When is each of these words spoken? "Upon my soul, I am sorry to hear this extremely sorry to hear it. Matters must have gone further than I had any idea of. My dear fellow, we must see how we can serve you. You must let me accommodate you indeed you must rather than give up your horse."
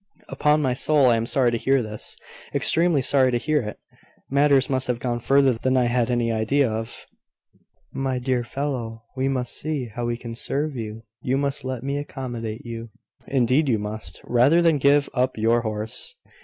"Upon 0.29 0.63
my 0.63 0.73
soul, 0.73 1.11
I 1.11 1.15
am 1.15 1.27
sorry 1.27 1.51
to 1.51 1.59
hear 1.59 1.83
this 1.83 2.17
extremely 2.55 3.03
sorry 3.03 3.29
to 3.29 3.37
hear 3.37 3.61
it. 3.61 3.77
Matters 4.31 4.67
must 4.67 4.87
have 4.87 4.97
gone 4.97 5.19
further 5.19 5.53
than 5.53 5.77
I 5.77 5.85
had 5.85 6.09
any 6.09 6.31
idea 6.31 6.67
of. 6.71 7.05
My 7.93 8.17
dear 8.17 8.43
fellow, 8.43 9.03
we 9.15 9.27
must 9.27 9.55
see 9.55 9.89
how 9.93 10.07
we 10.07 10.17
can 10.17 10.33
serve 10.33 10.75
you. 10.75 11.03
You 11.21 11.37
must 11.37 11.63
let 11.63 11.83
me 11.83 11.99
accommodate 11.99 12.65
you 12.65 12.89
indeed 13.27 13.69
you 13.69 13.77
must 13.77 14.19
rather 14.23 14.59
than 14.59 14.79
give 14.79 15.07
up 15.13 15.37
your 15.37 15.61
horse." 15.61 16.15